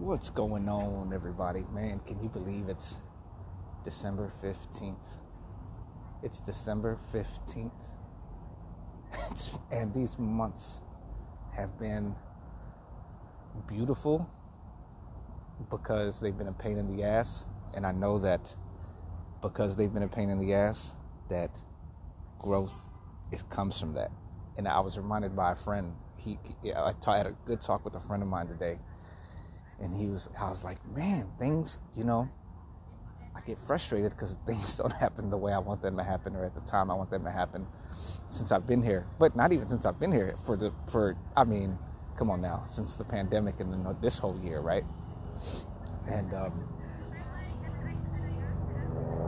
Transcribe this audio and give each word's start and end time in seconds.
What's 0.00 0.28
going 0.28 0.68
on, 0.68 1.12
everybody? 1.14 1.64
Man, 1.72 2.00
can 2.00 2.20
you 2.22 2.28
believe 2.28 2.68
it's 2.68 2.98
December 3.84 4.32
15th? 4.42 4.96
It's 6.22 6.40
December 6.40 6.98
15th. 7.12 7.70
and 9.70 9.94
these 9.94 10.18
months 10.18 10.82
have 11.56 11.78
been 11.78 12.14
beautiful 13.66 14.28
because 15.70 16.20
they've 16.20 16.36
been 16.36 16.48
a 16.48 16.52
pain 16.52 16.76
in 16.76 16.94
the 16.94 17.04
ass. 17.04 17.46
And 17.74 17.86
I 17.86 17.92
know 17.92 18.18
that 18.18 18.54
because 19.40 19.76
they've 19.76 19.94
been 19.94 20.02
a 20.02 20.08
pain 20.08 20.28
in 20.28 20.38
the 20.38 20.54
ass, 20.54 20.96
that 21.30 21.58
growth 22.40 22.90
it 23.30 23.48
comes 23.48 23.78
from 23.78 23.94
that. 23.94 24.10
And 24.58 24.66
I 24.68 24.80
was 24.80 24.98
reminded 24.98 25.34
by 25.36 25.52
a 25.52 25.56
friend. 25.56 25.94
He, 26.18 26.38
I 26.74 26.92
had 27.16 27.26
a 27.26 27.36
good 27.46 27.60
talk 27.60 27.84
with 27.84 27.94
a 27.94 28.00
friend 28.00 28.22
of 28.22 28.28
mine 28.28 28.48
today 28.48 28.78
and 29.80 29.96
he 29.96 30.06
was 30.06 30.28
i 30.40 30.48
was 30.48 30.64
like 30.64 30.78
man 30.94 31.26
things 31.38 31.78
you 31.96 32.04
know 32.04 32.28
i 33.34 33.40
get 33.40 33.58
frustrated 33.58 34.10
because 34.10 34.36
things 34.46 34.76
don't 34.78 34.92
happen 34.92 35.30
the 35.30 35.36
way 35.36 35.52
i 35.52 35.58
want 35.58 35.82
them 35.82 35.96
to 35.96 36.02
happen 36.02 36.34
or 36.36 36.44
at 36.44 36.54
the 36.54 36.60
time 36.62 36.90
i 36.90 36.94
want 36.94 37.10
them 37.10 37.24
to 37.24 37.30
happen 37.30 37.66
since 38.26 38.52
i've 38.52 38.66
been 38.66 38.82
here. 38.82 39.06
But 39.18 39.36
not 39.36 39.52
even 39.52 39.68
since 39.68 39.86
i've 39.86 39.98
been 39.98 40.12
here 40.12 40.36
for 40.44 40.56
the 40.56 40.72
for 40.90 41.16
i 41.36 41.44
mean 41.44 41.78
come 42.16 42.30
on 42.30 42.40
now 42.40 42.64
since 42.66 42.96
the 42.96 43.04
pandemic 43.04 43.60
and 43.60 43.72
then 43.72 43.96
this 44.00 44.18
whole 44.18 44.38
year 44.42 44.60
right? 44.60 44.84
And 46.08 46.32
um 46.34 46.68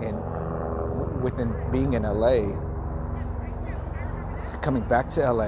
and 0.02 1.22
within 1.22 1.54
being 1.72 1.94
in 1.94 2.02
la 2.02 2.36
coming 4.60 4.82
back 4.88 5.08
to 5.08 5.32
la 5.32 5.46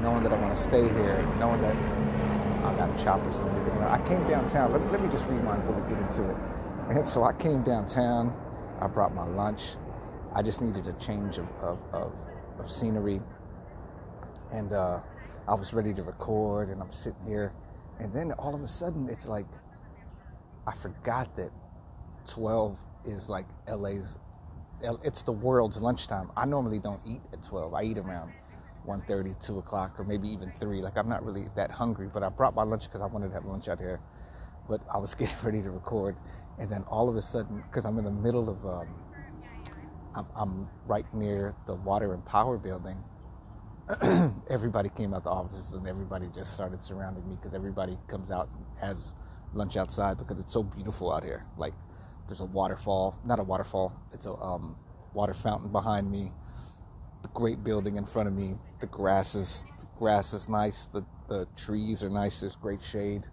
knowing 0.00 0.22
that 0.22 0.32
i 0.32 0.40
want 0.40 0.54
to 0.54 0.62
stay 0.62 0.82
here 0.82 1.22
knowing 1.38 1.60
that 1.60 2.01
I 2.64 2.74
got 2.76 2.96
choppers 2.98 3.40
and 3.40 3.48
everything. 3.50 3.82
I 3.82 4.00
came 4.06 4.26
downtown. 4.28 4.72
Let, 4.72 4.92
let 4.92 5.02
me 5.02 5.08
just 5.10 5.28
rewind 5.28 5.62
before 5.62 5.80
we 5.80 5.94
get 5.94 6.02
into 6.02 6.28
it. 6.30 6.36
And 6.90 7.06
so 7.06 7.24
I 7.24 7.32
came 7.32 7.62
downtown. 7.62 8.34
I 8.80 8.86
brought 8.86 9.14
my 9.14 9.26
lunch. 9.26 9.76
I 10.34 10.42
just 10.42 10.62
needed 10.62 10.86
a 10.86 10.92
change 10.94 11.38
of, 11.38 11.46
of, 11.60 11.78
of, 11.92 12.12
of 12.58 12.70
scenery. 12.70 13.20
And 14.52 14.72
uh, 14.72 15.00
I 15.48 15.54
was 15.54 15.74
ready 15.74 15.92
to 15.94 16.02
record, 16.02 16.68
and 16.68 16.80
I'm 16.80 16.92
sitting 16.92 17.24
here. 17.26 17.52
And 17.98 18.12
then 18.12 18.32
all 18.32 18.54
of 18.54 18.62
a 18.62 18.66
sudden, 18.66 19.08
it's 19.08 19.26
like 19.26 19.46
I 20.66 20.72
forgot 20.72 21.34
that 21.36 21.50
12 22.28 22.78
is 23.06 23.28
like 23.28 23.46
LA's, 23.68 24.16
it's 25.02 25.22
the 25.22 25.32
world's 25.32 25.82
lunchtime. 25.82 26.30
I 26.36 26.46
normally 26.46 26.78
don't 26.78 27.00
eat 27.06 27.20
at 27.32 27.42
12, 27.42 27.74
I 27.74 27.82
eat 27.82 27.98
around 27.98 28.32
1.30, 28.86 29.44
2 29.44 29.58
o'clock, 29.58 29.98
or 29.98 30.04
maybe 30.04 30.28
even 30.28 30.52
3. 30.52 30.80
Like, 30.82 30.96
I'm 30.96 31.08
not 31.08 31.24
really 31.24 31.48
that 31.56 31.70
hungry, 31.70 32.08
but 32.12 32.22
I 32.22 32.28
brought 32.28 32.54
my 32.54 32.62
lunch 32.62 32.84
because 32.84 33.00
I 33.00 33.06
wanted 33.06 33.28
to 33.28 33.34
have 33.34 33.44
lunch 33.44 33.68
out 33.68 33.78
here. 33.78 34.00
But 34.68 34.80
I 34.92 34.98
was 34.98 35.14
getting 35.16 35.36
ready 35.42 35.62
to 35.62 35.70
record, 35.70 36.16
and 36.58 36.70
then 36.70 36.84
all 36.88 37.08
of 37.08 37.16
a 37.16 37.22
sudden, 37.22 37.62
because 37.68 37.84
I'm 37.84 37.98
in 37.98 38.04
the 38.04 38.10
middle 38.10 38.48
of, 38.48 38.64
um, 38.66 38.88
I'm, 40.14 40.26
I'm 40.34 40.68
right 40.86 41.06
near 41.14 41.54
the 41.66 41.74
water 41.74 42.14
and 42.14 42.24
power 42.24 42.58
building, 42.58 42.98
everybody 44.50 44.88
came 44.90 45.12
out 45.12 45.24
the 45.24 45.30
offices 45.30 45.74
and 45.74 45.86
everybody 45.88 46.28
just 46.34 46.54
started 46.54 46.84
surrounding 46.84 47.26
me 47.28 47.34
because 47.34 47.52
everybody 47.52 47.98
comes 48.06 48.30
out 48.30 48.48
and 48.54 48.64
has 48.80 49.16
lunch 49.54 49.76
outside 49.76 50.16
because 50.18 50.38
it's 50.38 50.52
so 50.52 50.62
beautiful 50.62 51.12
out 51.12 51.24
here. 51.24 51.44
Like, 51.56 51.74
there's 52.28 52.40
a 52.40 52.44
waterfall, 52.44 53.18
not 53.24 53.38
a 53.40 53.42
waterfall, 53.42 53.92
it's 54.12 54.26
a 54.26 54.34
um, 54.34 54.76
water 55.12 55.34
fountain 55.34 55.70
behind 55.70 56.10
me 56.10 56.32
the 57.22 57.28
great 57.28 57.62
building 57.64 57.96
in 57.96 58.04
front 58.04 58.28
of 58.28 58.34
me. 58.34 58.58
The 58.80 58.86
grass 58.86 59.34
is 59.34 59.64
the 59.80 59.86
grass 59.98 60.32
is 60.32 60.48
nice. 60.48 60.86
The 60.86 61.04
the 61.28 61.46
trees 61.56 62.02
are 62.02 62.10
nice. 62.10 62.40
There's 62.40 62.56
great 62.56 62.82
shade, 62.82 63.26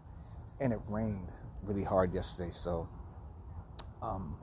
and 0.59 0.71
it 0.71 0.79
rained 0.87 1.27
really 1.63 1.83
hard 1.83 2.13
yesterday. 2.13 2.51
So, 2.51 2.87
um, 4.01 4.37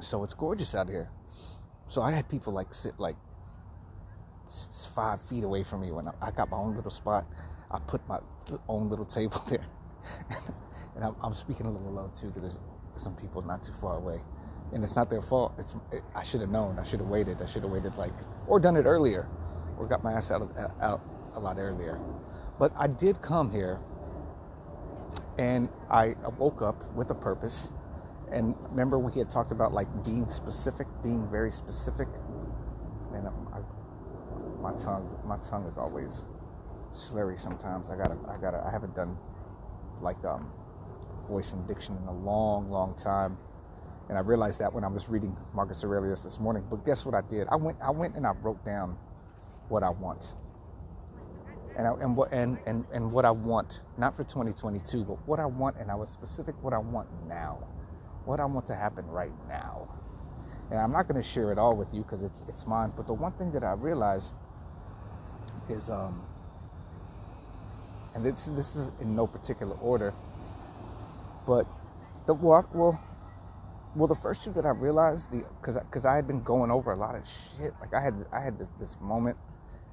so 0.00 0.22
it's 0.22 0.34
gorgeous 0.34 0.74
out 0.74 0.88
here. 0.88 1.10
So 1.88 2.02
I 2.02 2.12
had 2.12 2.28
people 2.28 2.52
like 2.52 2.72
sit 2.74 2.98
like 2.98 3.16
five 4.94 5.20
feet 5.22 5.44
away 5.44 5.64
from 5.64 5.80
me 5.80 5.90
when 5.90 6.08
I, 6.08 6.12
I 6.20 6.30
got 6.30 6.50
my 6.50 6.58
own 6.58 6.76
little 6.76 6.90
spot. 6.90 7.26
I 7.70 7.78
put 7.78 8.06
my 8.06 8.20
own 8.68 8.88
little 8.90 9.06
table 9.06 9.42
there, 9.48 9.66
and 10.94 11.04
I'm, 11.04 11.16
I'm 11.22 11.32
speaking 11.32 11.66
a 11.66 11.70
little 11.70 11.92
low 11.92 12.12
too 12.18 12.28
because 12.28 12.42
there's 12.42 12.58
some 13.02 13.16
people 13.16 13.42
not 13.42 13.64
too 13.64 13.72
far 13.72 13.96
away 13.96 14.20
and 14.74 14.82
it's 14.82 14.96
not 14.96 15.08
their 15.08 15.22
fault. 15.22 15.54
It's 15.56 15.74
it, 15.92 16.02
I 16.14 16.22
should 16.24 16.40
have 16.40 16.50
known. 16.50 16.78
I 16.78 16.82
should 16.82 17.00
have 17.00 17.08
waited. 17.08 17.40
I 17.40 17.46
should 17.46 17.62
have 17.62 17.70
waited 17.70 17.96
like 17.96 18.12
or 18.46 18.58
done 18.58 18.76
it 18.76 18.84
earlier, 18.84 19.28
or 19.78 19.86
got 19.86 20.02
my 20.02 20.12
ass 20.12 20.30
out 20.30 20.42
of, 20.42 20.50
out 20.80 21.00
a 21.34 21.40
lot 21.40 21.58
earlier. 21.58 22.00
But 22.58 22.72
I 22.76 22.88
did 22.88 23.22
come 23.22 23.50
here, 23.50 23.80
and 25.38 25.68
I 25.90 26.14
woke 26.38 26.60
up 26.60 26.92
with 26.94 27.10
a 27.10 27.14
purpose. 27.14 27.72
And 28.32 28.56
remember, 28.70 28.98
we 28.98 29.12
had 29.12 29.30
talked 29.30 29.52
about 29.52 29.72
like 29.72 29.86
being 30.04 30.28
specific, 30.28 30.88
being 31.02 31.28
very 31.30 31.52
specific. 31.52 32.08
Man, 33.12 33.30
I, 33.52 33.60
my 34.60 34.72
tongue, 34.74 35.08
my 35.24 35.36
tongue 35.38 35.66
is 35.66 35.78
always 35.78 36.24
slurry 36.92 37.38
sometimes. 37.38 37.90
I 37.90 37.96
gotta, 37.96 38.16
I 38.28 38.38
gotta, 38.38 38.64
I 38.66 38.72
haven't 38.72 38.96
done 38.96 39.16
like 40.00 40.22
um, 40.24 40.50
voice 41.28 41.52
and 41.52 41.66
diction 41.68 41.96
in 42.02 42.08
a 42.08 42.12
long, 42.12 42.70
long 42.70 42.94
time 42.96 43.36
and 44.08 44.18
I 44.18 44.20
realized 44.20 44.58
that 44.58 44.72
when 44.72 44.84
I 44.84 44.88
was 44.88 45.08
reading 45.08 45.36
Marcus 45.54 45.82
Aurelius 45.82 46.20
this 46.20 46.38
morning. 46.38 46.64
But 46.68 46.84
guess 46.84 47.06
what 47.06 47.14
I 47.14 47.22
did? 47.22 47.48
I 47.50 47.56
went, 47.56 47.78
I 47.82 47.90
went 47.90 48.16
and 48.16 48.26
I 48.26 48.32
wrote 48.42 48.64
down 48.64 48.96
what 49.68 49.82
I 49.82 49.90
want. 49.90 50.34
And, 51.76 51.86
I, 51.86 51.92
and 51.94 52.16
what 52.16 52.32
and, 52.32 52.58
and, 52.66 52.84
and 52.92 53.10
what 53.10 53.24
I 53.24 53.30
want, 53.30 53.82
not 53.98 54.14
for 54.14 54.22
2022, 54.22 55.04
but 55.04 55.26
what 55.26 55.40
I 55.40 55.46
want, 55.46 55.76
and 55.78 55.90
I 55.90 55.94
was 55.94 56.10
specific 56.10 56.54
what 56.62 56.72
I 56.72 56.78
want 56.78 57.08
now, 57.28 57.58
what 58.26 58.40
I 58.40 58.44
want 58.44 58.66
to 58.68 58.74
happen 58.74 59.06
right 59.08 59.32
now. 59.48 59.88
And 60.70 60.78
I'm 60.78 60.92
not 60.92 61.08
going 61.08 61.20
to 61.20 61.28
share 61.28 61.50
it 61.50 61.58
all 61.58 61.74
with 61.74 61.92
you 61.92 62.02
because 62.02 62.22
it's 62.22 62.42
it's 62.48 62.66
mine. 62.66 62.92
But 62.96 63.06
the 63.06 63.12
one 63.12 63.32
thing 63.32 63.52
that 63.52 63.64
I 63.64 63.72
realized 63.72 64.34
is, 65.68 65.90
um, 65.90 66.22
and 68.14 68.24
this 68.24 68.46
this 68.46 68.76
is 68.76 68.90
in 69.00 69.14
no 69.14 69.26
particular 69.26 69.76
order, 69.76 70.14
but 71.46 71.66
the 72.26 72.34
well, 72.34 72.66
well 72.72 73.00
well, 73.94 74.08
the 74.08 74.14
first 74.14 74.42
two 74.42 74.52
that 74.54 74.66
I 74.66 74.70
realized, 74.70 75.30
the 75.30 75.44
because 75.60 75.76
because 75.76 76.04
I 76.04 76.16
had 76.16 76.26
been 76.26 76.42
going 76.42 76.70
over 76.70 76.92
a 76.92 76.96
lot 76.96 77.14
of 77.14 77.22
shit. 77.56 77.72
Like 77.80 77.94
I 77.94 78.00
had 78.00 78.26
I 78.32 78.40
had 78.40 78.58
this, 78.58 78.68
this, 78.80 78.96
moment, 79.00 79.36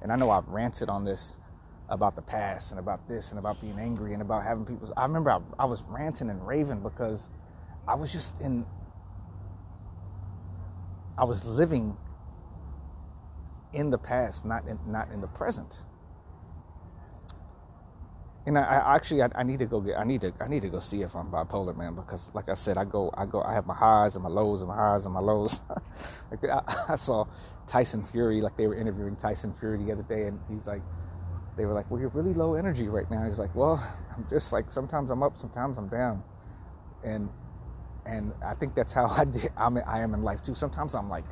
and 0.02 0.12
I 0.12 0.16
know 0.16 0.30
I've 0.30 0.48
ranted 0.48 0.88
on 0.88 1.04
this 1.04 1.38
about 1.88 2.16
the 2.16 2.22
past 2.22 2.70
and 2.70 2.80
about 2.80 3.06
this 3.08 3.30
and 3.30 3.38
about 3.38 3.60
being 3.60 3.78
angry 3.78 4.12
and 4.12 4.22
about 4.22 4.44
having 4.44 4.64
people. 4.64 4.92
I 4.96 5.04
remember 5.04 5.30
I, 5.30 5.40
I 5.58 5.64
was 5.66 5.84
ranting 5.88 6.30
and 6.30 6.44
raving 6.46 6.80
because 6.80 7.30
I 7.86 7.94
was 7.94 8.12
just 8.12 8.40
in. 8.40 8.66
I 11.16 11.24
was 11.24 11.44
living 11.44 11.96
in 13.72 13.90
the 13.90 13.98
past, 13.98 14.44
not 14.44 14.66
in, 14.66 14.78
not 14.86 15.10
in 15.12 15.20
the 15.20 15.28
present 15.28 15.78
and 18.46 18.58
I, 18.58 18.62
I 18.62 18.96
actually 18.96 19.22
I, 19.22 19.28
I, 19.34 19.42
need 19.44 19.60
to 19.60 19.66
go 19.66 19.80
get 19.80 19.98
I 19.98 20.04
need 20.04 20.20
to 20.22 20.32
I 20.40 20.48
need 20.48 20.62
to 20.62 20.68
go 20.68 20.80
see 20.80 21.02
if 21.02 21.14
I'm 21.14 21.30
bipolar, 21.30 21.76
man, 21.76 21.94
because 21.94 22.30
like 22.34 22.48
I 22.48 22.54
said, 22.54 22.76
I 22.76 22.84
go 22.84 23.12
I 23.16 23.24
go 23.24 23.40
I 23.42 23.54
have 23.54 23.66
my 23.66 23.74
highs 23.74 24.16
and 24.16 24.22
my 24.24 24.30
lows 24.30 24.62
and 24.62 24.68
my 24.68 24.76
highs 24.76 25.04
and 25.04 25.14
my 25.14 25.20
lows. 25.20 25.62
like 26.30 26.44
I, 26.44 26.60
I, 26.88 26.96
saw 26.96 27.24
Tyson 27.68 28.02
Fury, 28.02 28.40
like 28.40 28.56
they 28.56 28.66
were 28.66 28.74
interviewing 28.74 29.14
Tyson 29.14 29.54
Fury 29.54 29.78
the 29.78 29.92
other 29.92 30.02
day, 30.02 30.24
and 30.24 30.40
he's 30.50 30.66
like, 30.66 30.82
they 31.56 31.66
were 31.66 31.72
like, 31.72 31.88
well, 31.90 32.00
you're 32.00 32.10
really 32.10 32.34
low 32.34 32.54
energy 32.54 32.88
right 32.88 33.08
now. 33.10 33.24
He's 33.24 33.38
like, 33.38 33.54
well, 33.54 33.76
I'm 34.16 34.26
just 34.28 34.52
like 34.52 34.72
sometimes 34.72 35.10
I'm 35.10 35.22
up, 35.22 35.38
sometimes 35.38 35.78
I'm 35.78 35.88
down, 35.88 36.24
and 37.04 37.28
and 38.06 38.32
I 38.44 38.54
think 38.54 38.74
that's 38.74 38.92
how 38.92 39.06
I 39.16 39.24
did 39.24 39.52
I'm 39.56 39.78
I 39.86 40.00
am 40.00 40.14
in 40.14 40.22
life 40.22 40.42
too. 40.42 40.56
Sometimes 40.56 40.96
I'm 40.96 41.08
like 41.08 41.26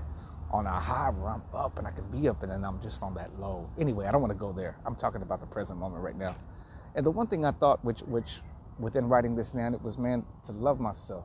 on 0.52 0.66
a 0.66 0.80
high 0.80 1.10
where 1.10 1.30
I'm 1.30 1.42
up 1.54 1.78
and 1.78 1.88
I 1.88 1.90
can 1.90 2.04
be 2.12 2.28
up, 2.28 2.44
and 2.44 2.52
then 2.52 2.64
I'm 2.64 2.80
just 2.80 3.02
on 3.02 3.14
that 3.14 3.36
low. 3.40 3.68
Anyway, 3.80 4.06
I 4.06 4.12
don't 4.12 4.20
want 4.20 4.32
to 4.32 4.38
go 4.38 4.52
there. 4.52 4.76
I'm 4.86 4.94
talking 4.94 5.22
about 5.22 5.40
the 5.40 5.46
present 5.46 5.80
moment 5.80 6.04
right 6.04 6.16
now. 6.16 6.36
And 6.94 7.06
the 7.06 7.10
one 7.10 7.26
thing 7.26 7.44
I 7.44 7.52
thought, 7.52 7.84
which 7.84 8.00
which 8.00 8.40
within 8.78 9.08
writing 9.08 9.36
this 9.36 9.50
down, 9.50 9.74
it 9.74 9.82
was 9.82 9.98
man 9.98 10.24
to 10.46 10.52
love 10.52 10.80
myself, 10.80 11.24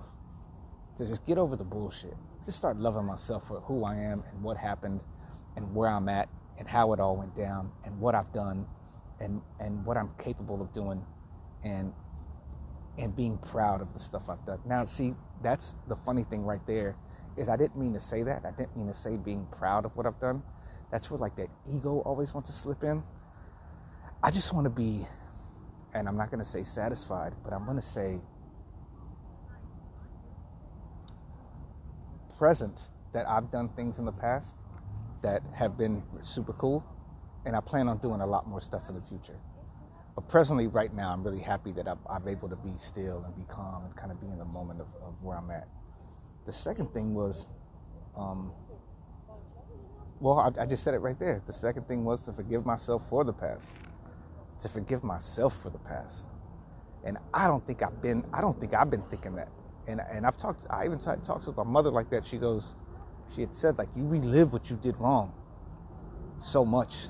to 0.97 1.07
just 1.07 1.25
get 1.25 1.37
over 1.37 1.55
the 1.55 1.63
bullshit, 1.63 2.15
just 2.45 2.57
start 2.57 2.77
loving 2.77 3.05
myself 3.05 3.47
for 3.47 3.61
who 3.61 3.83
I 3.83 3.95
am 3.95 4.23
and 4.31 4.43
what 4.43 4.57
happened, 4.57 5.01
and 5.55 5.73
where 5.73 5.89
I'm 5.89 6.09
at, 6.09 6.29
and 6.59 6.67
how 6.67 6.93
it 6.93 6.99
all 6.99 7.15
went 7.15 7.35
down, 7.35 7.71
and 7.83 7.99
what 7.99 8.13
I've 8.15 8.31
done, 8.31 8.65
and 9.19 9.41
and 9.59 9.85
what 9.85 9.97
I'm 9.97 10.11
capable 10.17 10.61
of 10.61 10.71
doing, 10.73 11.03
and 11.63 11.93
and 12.97 13.15
being 13.15 13.37
proud 13.37 13.81
of 13.81 13.91
the 13.93 13.99
stuff 13.99 14.29
I've 14.29 14.45
done. 14.45 14.59
Now, 14.65 14.85
see, 14.85 15.15
that's 15.41 15.75
the 15.87 15.95
funny 15.95 16.23
thing 16.23 16.43
right 16.45 16.65
there, 16.65 16.95
is 17.37 17.49
I 17.49 17.57
didn't 17.57 17.77
mean 17.77 17.93
to 17.93 17.99
say 17.99 18.23
that. 18.23 18.45
I 18.45 18.51
didn't 18.51 18.77
mean 18.77 18.87
to 18.87 18.93
say 18.93 19.17
being 19.17 19.47
proud 19.51 19.85
of 19.85 19.95
what 19.97 20.05
I've 20.05 20.19
done. 20.19 20.43
That's 20.91 21.09
where 21.09 21.17
like 21.17 21.35
that 21.37 21.49
ego 21.73 21.99
always 22.05 22.33
wants 22.33 22.49
to 22.49 22.55
slip 22.55 22.83
in. 22.83 23.03
I 24.23 24.31
just 24.31 24.53
want 24.53 24.65
to 24.65 24.69
be 24.69 25.05
and 25.95 26.09
I'm 26.09 26.17
not 26.17 26.29
going 26.29 26.43
to 26.43 26.49
say 26.49 26.63
satisfied, 26.63 27.33
but 27.43 27.53
I'm 27.53 27.63
going 27.63 27.77
to 27.77 27.81
say 27.81 28.19
present 32.37 32.89
that 33.13 33.27
I've 33.29 33.49
done 33.49 33.69
things 33.69 33.97
in 33.97 34.03
the 34.03 34.11
past 34.11 34.55
that 35.21 35.41
have 35.53 35.77
been 35.77 36.03
super 36.21 36.51
cool, 36.53 36.85
and 37.45 37.55
I 37.55 37.61
plan 37.61 37.87
on 37.87 37.97
doing 37.99 38.19
a 38.19 38.27
lot 38.27 38.47
more 38.47 38.59
stuff 38.59 38.89
in 38.89 38.95
the 38.95 39.01
future. 39.01 39.39
But 40.15 40.27
presently, 40.27 40.67
right 40.67 40.93
now, 40.93 41.11
I'm 41.13 41.23
really 41.23 41.39
happy 41.39 41.71
that 41.73 41.87
I'm, 41.87 41.99
I'm 42.09 42.27
able 42.27 42.49
to 42.49 42.57
be 42.57 42.73
still 42.77 43.23
and 43.25 43.35
be 43.35 43.43
calm 43.49 43.85
and 43.85 43.95
kind 43.95 44.11
of 44.11 44.19
be 44.19 44.27
in 44.27 44.37
the 44.37 44.45
moment 44.45 44.81
of, 44.81 44.87
of 45.01 45.15
where 45.23 45.37
I'm 45.37 45.49
at. 45.49 45.67
The 46.45 46.51
second 46.51 46.93
thing 46.93 47.13
was, 47.13 47.47
um, 48.17 48.51
well, 50.19 50.39
I, 50.39 50.63
I 50.63 50.65
just 50.65 50.83
said 50.83 50.93
it 50.93 50.99
right 50.99 51.17
there. 51.19 51.41
The 51.47 51.53
second 51.53 51.87
thing 51.87 52.03
was 52.03 52.21
to 52.23 52.33
forgive 52.33 52.65
myself 52.65 53.07
for 53.09 53.23
the 53.23 53.33
past, 53.33 53.73
to 54.59 54.69
forgive 54.69 55.03
myself 55.03 55.61
for 55.61 55.69
the 55.69 55.77
past. 55.79 56.27
And 57.03 57.17
I 57.33 57.47
don't 57.47 57.65
think 57.65 57.83
I've 57.83 58.01
been, 58.01 58.25
I 58.33 58.41
don't 58.41 58.59
think 58.59 58.73
I've 58.73 58.89
been 58.89 59.03
thinking 59.03 59.35
that. 59.35 59.49
And, 59.87 60.01
and 60.11 60.25
I've 60.25 60.37
talked, 60.37 60.65
I 60.69 60.85
even 60.85 60.97
t- 60.97 61.11
talked 61.23 61.43
to 61.43 61.51
my 61.51 61.63
mother 61.63 61.91
like 61.91 62.09
that. 62.09 62.25
She 62.25 62.37
goes, 62.37 62.75
she 63.33 63.41
had 63.41 63.53
said, 63.53 63.77
like, 63.77 63.89
you 63.95 64.05
relive 64.07 64.53
what 64.53 64.69
you 64.69 64.77
did 64.77 64.97
wrong 64.97 65.31
so 66.39 66.65
much. 66.65 67.07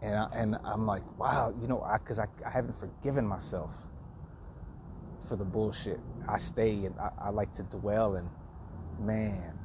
And, 0.00 0.14
I, 0.14 0.28
and 0.32 0.56
I'm 0.64 0.86
like, 0.86 1.02
wow, 1.18 1.52
you 1.60 1.66
know, 1.68 1.86
because 2.00 2.18
I, 2.18 2.24
I, 2.24 2.48
I, 2.48 2.50
haven't 2.50 2.78
forgiven 2.78 3.26
myself 3.26 3.74
for 5.28 5.36
the 5.36 5.44
bullshit. 5.44 6.00
I 6.28 6.38
stay 6.38 6.84
and 6.84 6.94
I, 6.98 7.10
I 7.18 7.30
like 7.30 7.52
to 7.54 7.64
dwell 7.64 8.14
and, 8.14 8.28
man, 9.00 9.57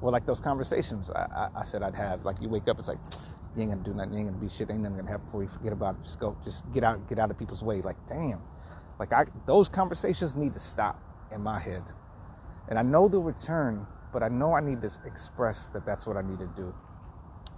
well, 0.00 0.12
like 0.12 0.26
those 0.26 0.40
conversations 0.40 1.10
I, 1.10 1.50
I, 1.54 1.60
I, 1.60 1.64
said 1.64 1.82
I'd 1.82 1.94
have. 1.94 2.24
Like 2.24 2.40
you 2.40 2.48
wake 2.48 2.68
up, 2.68 2.78
it's 2.78 2.88
like 2.88 2.98
you 3.54 3.62
ain't 3.62 3.70
gonna 3.70 3.82
do 3.82 3.94
nothing, 3.94 4.12
you 4.12 4.18
ain't 4.20 4.28
gonna 4.28 4.40
be 4.40 4.48
shit, 4.48 4.70
ain't 4.70 4.80
nothing 4.80 4.98
gonna 4.98 5.10
happen 5.10 5.26
before 5.26 5.42
you 5.42 5.48
forget 5.48 5.72
about 5.72 5.94
it. 5.94 6.04
Just 6.04 6.20
go, 6.20 6.36
just 6.44 6.70
get 6.72 6.84
out, 6.84 7.08
get 7.08 7.18
out 7.18 7.30
of 7.30 7.38
people's 7.38 7.62
way. 7.62 7.80
Like 7.80 7.96
damn, 8.06 8.40
like 8.98 9.12
I 9.12 9.24
those 9.46 9.68
conversations 9.68 10.36
need 10.36 10.52
to 10.54 10.60
stop 10.60 11.02
in 11.32 11.40
my 11.40 11.58
head, 11.58 11.82
and 12.68 12.78
I 12.78 12.82
know 12.82 13.08
they'll 13.08 13.22
return, 13.22 13.86
but 14.12 14.22
I 14.22 14.28
know 14.28 14.54
I 14.54 14.60
need 14.60 14.82
to 14.82 14.90
express 15.06 15.68
that 15.68 15.86
that's 15.86 16.06
what 16.06 16.16
I 16.16 16.22
need 16.22 16.38
to 16.40 16.50
do. 16.56 16.74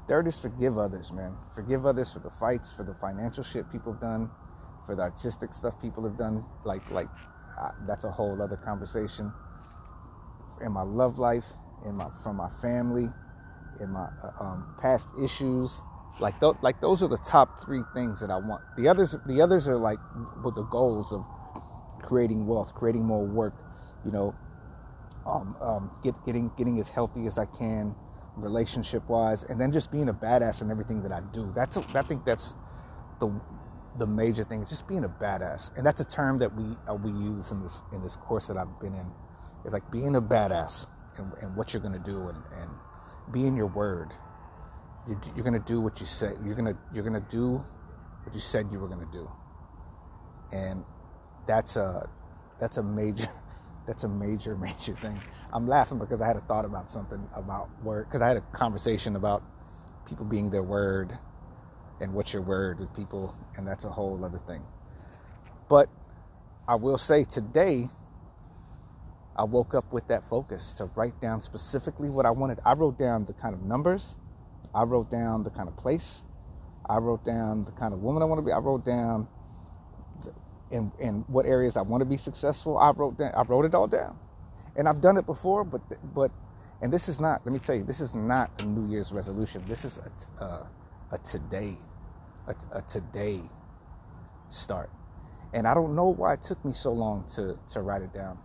Third 0.07 0.27
is 0.27 0.39
forgive 0.39 0.79
others, 0.79 1.13
man. 1.13 1.37
Forgive 1.55 1.85
others 1.85 2.13
for 2.13 2.21
the 2.21 2.31
fights, 2.31 2.73
for 2.73 2.83
the 2.83 2.95
financial 2.95 3.45
shit 3.45 3.71
people 3.71 3.93
have 3.93 4.01
done, 4.01 4.31
for 4.87 4.95
the 4.95 5.03
artistic 5.03 5.53
stuff 5.53 5.75
people 5.83 6.05
have 6.05 6.17
done. 6.17 6.45
Like 6.65 6.89
like 6.91 7.09
uh, 7.61 7.73
that's 7.87 8.05
a 8.05 8.11
whole 8.11 8.41
other 8.41 8.57
conversation. 8.57 9.33
In 10.61 10.73
my 10.73 10.83
love 10.83 11.19
life, 11.19 11.45
in 11.85 11.97
my 11.97 12.09
from 12.23 12.37
my 12.37 12.49
family, 12.49 13.11
in 13.81 13.91
my 13.91 14.09
uh, 14.23 14.45
um, 14.45 14.75
past 14.81 15.09
issues. 15.23 15.83
Like 16.21 16.41
th- 16.41 16.57
like 16.63 16.81
those 16.81 17.03
are 17.03 17.09
the 17.09 17.19
top 17.19 17.63
three 17.65 17.83
things 17.95 18.21
that 18.21 18.31
I 18.31 18.39
want. 18.39 18.63
The 18.77 18.89
others 18.89 19.17
the 19.27 19.41
others 19.41 19.69
are 19.69 19.79
like 19.79 19.99
with 20.45 20.57
the 20.57 20.65
goals 20.65 21.13
of 21.13 21.25
creating 22.03 22.47
wealth, 22.47 22.75
creating 22.75 23.05
more 23.05 23.25
work, 23.25 23.55
you 24.05 24.11
know, 24.11 24.35
um, 25.27 25.57
um, 25.61 25.91
get, 26.03 26.15
getting 26.25 26.51
getting 26.57 26.79
as 26.81 26.89
healthy 26.89 27.27
as 27.27 27.39
I 27.39 27.47
can, 27.47 27.95
relationship 28.37 29.09
wise, 29.09 29.45
and 29.45 29.61
then 29.61 29.73
just 29.73 29.93
being 29.93 30.09
a 30.09 30.15
badass 30.15 30.63
in 30.63 30.71
everything 30.71 31.03
that 31.03 31.13
I 31.13 31.21
do. 31.33 31.53
That's 31.55 31.77
a, 31.77 31.85
I 31.95 32.03
think 32.03 32.25
that's 32.25 32.55
the 33.21 33.41
the 33.97 34.07
major 34.07 34.45
thing, 34.45 34.63
is 34.63 34.69
just 34.69 34.89
being 34.89 35.05
a 35.05 35.09
badass, 35.09 35.77
and 35.77 35.87
that's 35.87 36.01
a 36.01 36.05
term 36.05 36.39
that 36.41 36.55
we 36.57 36.65
uh, 36.89 36.95
we 36.95 37.11
use 37.11 37.53
in 37.53 37.63
this 37.63 37.83
in 37.93 38.03
this 38.03 38.17
course 38.17 38.49
that 38.49 38.57
I've 38.57 38.81
been 38.81 38.95
in. 38.95 39.07
It's 39.65 39.75
like 39.75 39.91
being 39.91 40.17
a 40.17 40.23
badass 40.23 40.87
and, 41.19 41.33
and 41.43 41.57
what 41.57 41.73
you're 41.73 41.83
going 41.83 41.95
to 42.01 42.11
do 42.11 42.29
and, 42.29 42.39
and 42.61 42.71
be 43.33 43.47
in 43.47 43.57
your 43.57 43.67
word. 43.67 44.15
You, 45.09 45.19
you're 45.35 45.45
going 45.45 45.61
to 45.61 45.67
do 45.67 45.81
what 45.81 46.01
you 46.01 46.07
said. 46.07 46.37
You're 46.45 46.55
going 46.55 46.73
to 46.73 46.79
you're 46.95 47.05
going 47.05 47.21
to 47.21 47.29
do 47.31 47.65
what 48.25 48.35
you 48.35 48.41
said 48.41 48.69
you 48.73 48.79
were 48.79 48.89
going 48.89 49.07
to 49.07 49.13
do. 49.13 49.31
And 50.53 50.85
that's 51.47 51.77
a 51.77 52.09
that's 52.61 52.77
a 52.77 52.83
major 52.83 53.29
that's 53.87 54.05
a 54.05 54.09
major 54.09 54.57
major 54.59 54.95
thing. 54.95 55.21
I'm 55.53 55.67
laughing 55.67 55.99
because 55.99 56.21
I 56.21 56.27
had 56.27 56.37
a 56.37 56.41
thought 56.41 56.65
about 56.65 56.91
something 56.91 57.27
about 57.35 57.71
word 57.83 58.07
because 58.09 58.21
I 58.23 58.29
had 58.29 58.37
a 58.37 58.43
conversation 58.53 59.17
about 59.17 59.43
people 60.07 60.25
being 60.27 60.51
their 60.51 60.63
word 60.63 61.19
and 62.01 62.13
what's 62.13 62.33
your 62.33 62.43
word 62.43 62.79
with 62.79 62.95
people 62.95 63.37
and 63.57 63.67
that's 63.67 63.85
a 63.85 63.91
whole 63.91 64.25
other 64.25 64.39
thing. 64.39 64.63
But 65.69 65.89
I 66.69 66.75
will 66.75 66.99
say 66.99 67.25
today 67.25 67.89
I 69.39 69.45
woke 69.45 69.75
up 69.75 69.93
with 69.93 70.09
that 70.09 70.29
focus 70.29 70.75
to 70.75 70.87
write 70.97 71.21
down 71.21 71.41
specifically 71.41 72.11
what 72.11 72.27
I 72.27 72.33
wanted. 72.33 72.61
I 72.67 72.75
wrote 72.75 72.99
down 72.99 73.27
the 73.27 73.35
kind 73.35 73.55
of 73.55 73.63
numbers, 73.63 74.17
I 74.75 74.83
wrote 74.85 75.11
down 75.11 75.45
the 75.45 75.51
kind 75.51 75.69
of 75.69 75.77
place, 75.77 76.25
I 76.89 76.99
wrote 76.99 77.25
down 77.25 77.65
the 77.65 77.73
kind 77.73 77.95
of 77.95 78.03
woman 78.03 78.23
I 78.23 78.27
want 78.27 78.41
to 78.41 78.43
be. 78.47 78.53
I 78.53 78.59
wrote 78.59 78.85
down 78.85 79.29
the, 80.23 80.33
in 80.77 80.93
in 80.99 81.25
what 81.29 81.47
areas 81.47 81.77
I 81.77 81.83
want 81.83 82.01
to 82.01 82.07
be 82.07 82.17
successful. 82.17 82.79
I 82.79 82.91
wrote 82.91 83.19
down. 83.19 83.33
I 83.37 83.43
wrote 83.43 83.67
it 83.67 83.75
all 83.75 83.87
down, 83.87 84.19
and 84.77 84.89
I've 84.89 85.01
done 85.01 85.19
it 85.19 85.27
before. 85.27 85.65
But 85.65 85.83
but 86.15 86.31
and 86.83 86.93
this 86.93 87.09
is 87.09 87.21
not. 87.21 87.43
Let 87.45 87.53
me 87.53 87.59
tell 87.61 87.77
you, 87.77 87.85
this 87.85 88.01
is 88.01 88.15
not 88.15 88.63
a 88.63 88.67
New 88.67 88.91
Year's 88.91 89.13
resolution. 89.13 89.65
This 89.69 89.85
is 89.85 89.99
a 90.41 90.45
uh, 90.45 90.67
a 91.13 91.19
today, 91.19 91.77
a, 92.47 92.55
a 92.79 92.83
today 92.83 93.43
start. 94.49 94.91
And 95.53 95.67
I 95.69 95.75
don't 95.75 95.95
know 95.95 96.09
why 96.09 96.35
it 96.35 96.43
took 96.43 96.65
me 96.65 96.73
so 96.73 96.93
long 96.93 97.25
to 97.37 97.59
to 97.73 97.83
write 97.83 98.03
it 98.03 98.15
down. 98.15 98.39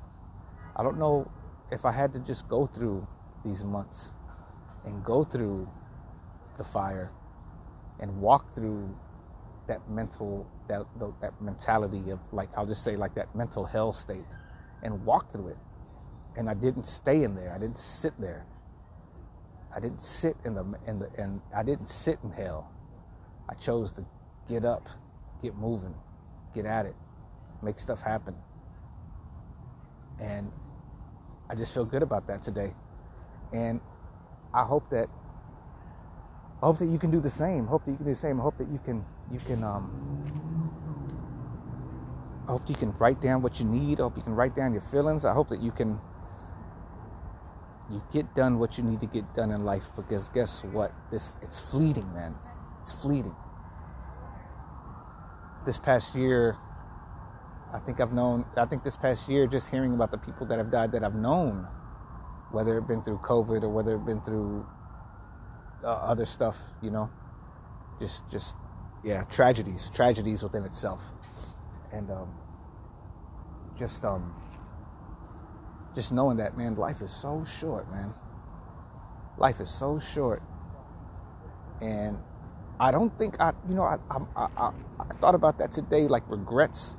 I 0.75 0.83
don't 0.83 0.97
know 0.97 1.29
if 1.71 1.85
I 1.85 1.91
had 1.91 2.13
to 2.13 2.19
just 2.19 2.47
go 2.47 2.65
through 2.65 3.07
these 3.45 3.63
months 3.63 4.13
and 4.85 5.03
go 5.03 5.23
through 5.23 5.69
the 6.57 6.63
fire 6.63 7.11
and 7.99 8.19
walk 8.19 8.55
through 8.55 8.95
that 9.67 9.89
mental 9.89 10.45
that 10.67 10.85
that 11.21 11.39
mentality 11.41 12.09
of 12.09 12.19
like 12.31 12.49
I'll 12.57 12.65
just 12.65 12.83
say 12.83 12.95
like 12.95 13.15
that 13.15 13.33
mental 13.35 13.65
hell 13.65 13.93
state 13.93 14.25
and 14.81 15.05
walk 15.05 15.31
through 15.31 15.49
it. 15.49 15.57
And 16.35 16.49
I 16.49 16.53
didn't 16.53 16.85
stay 16.85 17.23
in 17.23 17.35
there. 17.35 17.53
I 17.53 17.59
didn't 17.59 17.77
sit 17.77 18.13
there. 18.19 18.45
I 19.75 19.79
didn't 19.79 20.01
sit 20.01 20.35
in 20.43 20.55
the 20.55 20.65
in 20.87 20.99
the 20.99 21.09
and 21.17 21.41
I 21.55 21.63
didn't 21.63 21.87
sit 21.87 22.19
in 22.23 22.31
hell. 22.31 22.69
I 23.49 23.53
chose 23.55 23.91
to 23.93 24.05
get 24.49 24.65
up, 24.65 24.87
get 25.41 25.55
moving, 25.55 25.93
get 26.53 26.65
at 26.65 26.85
it, 26.85 26.95
make 27.61 27.79
stuff 27.79 28.01
happen. 28.01 28.35
And 30.19 30.51
I 31.53 31.55
just 31.55 31.71
feel 31.71 31.85
good 31.85 32.01
about 32.01 32.25
that 32.27 32.41
today. 32.41 32.73
And 33.53 33.79
I 34.55 34.63
hope 34.63 34.89
that 34.89 35.07
I 36.63 36.65
hope 36.65 36.79
that 36.79 36.87
you 36.87 36.97
can 36.97 37.11
do 37.11 37.19
the 37.19 37.29
same. 37.29 37.67
Hope 37.67 37.85
that 37.85 37.91
you 37.91 37.97
can 37.97 38.05
do 38.07 38.11
the 38.13 38.19
same. 38.19 38.39
I 38.39 38.43
hope 38.43 38.57
that 38.57 38.69
you 38.69 38.79
can 38.83 39.05
you 39.31 39.37
can 39.37 39.63
um 39.63 39.85
I 42.47 42.53
hope 42.53 42.67
you 42.67 42.75
can 42.75 42.91
write 42.93 43.21
down 43.21 43.43
what 43.43 43.59
you 43.59 43.67
need. 43.67 43.99
I 43.99 44.03
hope 44.03 44.17
you 44.17 44.23
can 44.23 44.33
write 44.33 44.55
down 44.55 44.73
your 44.73 44.81
feelings. 44.81 45.25
I 45.25 45.33
hope 45.33 45.49
that 45.49 45.61
you 45.61 45.69
can 45.71 46.01
you 47.91 48.01
get 48.11 48.33
done 48.33 48.57
what 48.57 48.79
you 48.79 48.83
need 48.83 48.99
to 49.01 49.05
get 49.05 49.35
done 49.35 49.51
in 49.51 49.63
life 49.63 49.85
because 49.95 50.29
guess 50.29 50.63
what? 50.63 50.91
This 51.11 51.35
it's 51.43 51.59
fleeting, 51.59 52.11
man. 52.15 52.33
It's 52.81 52.93
fleeting. 52.93 53.35
This 55.67 55.77
past 55.77 56.15
year 56.15 56.57
I 57.73 57.79
think 57.79 57.99
I've 57.99 58.13
known, 58.13 58.45
I 58.55 58.65
think 58.65 58.83
this 58.83 58.95
past 58.95 59.27
year, 59.27 59.47
just 59.47 59.71
hearing 59.71 59.95
about 59.95 60.11
the 60.11 60.17
people 60.19 60.45
that 60.45 60.59
have 60.59 60.69
died 60.69 60.91
that 60.91 61.03
I've 61.03 61.15
known, 61.15 61.67
whether 62.51 62.77
it 62.77 62.87
been 62.87 63.01
through 63.01 63.17
COVID 63.17 63.63
or 63.63 63.69
whether 63.69 63.95
it 63.95 64.05
been 64.05 64.21
through 64.21 64.63
uh, 65.83 65.87
other 65.87 66.25
stuff, 66.25 66.55
you 66.83 66.91
know, 66.91 67.09
just, 67.99 68.29
just, 68.29 68.55
yeah, 69.03 69.23
tragedies, 69.23 69.89
tragedies 69.89 70.43
within 70.43 70.63
itself. 70.63 71.01
And 71.91 72.11
um, 72.11 72.29
just, 73.75 74.05
um, 74.05 74.35
just 75.95 76.11
knowing 76.11 76.37
that, 76.37 76.55
man, 76.55 76.75
life 76.75 77.01
is 77.01 77.11
so 77.11 77.43
short, 77.43 77.89
man. 77.91 78.13
Life 79.39 79.59
is 79.59 79.69
so 79.69 79.97
short. 79.97 80.43
And 81.81 82.19
I 82.79 82.91
don't 82.91 83.17
think 83.17 83.41
I, 83.41 83.51
you 83.67 83.73
know, 83.73 83.81
I, 83.81 83.97
I, 84.11 84.47
I, 84.57 84.71
I 84.99 85.13
thought 85.15 85.33
about 85.33 85.57
that 85.57 85.71
today, 85.71 86.07
like 86.07 86.23
regrets 86.29 86.97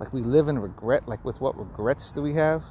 like 0.00 0.12
we 0.14 0.22
live 0.22 0.48
in 0.48 0.58
regret, 0.58 1.08
like 1.08 1.24
with 1.24 1.40
what 1.42 1.58
regrets 1.58 2.12
do 2.12 2.22
we 2.22 2.34
have? 2.34 2.64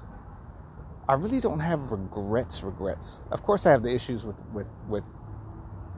I 1.10 1.16
really 1.16 1.42
don't 1.42 1.62
have 1.62 1.94
regrets, 1.94 2.64
regrets. 2.64 3.24
Of 3.32 3.44
course 3.44 3.68
I 3.68 3.72
have 3.72 3.84
the 3.84 3.94
issues 3.94 4.26
with, 4.26 4.38
with, 4.54 4.68
with 4.90 5.06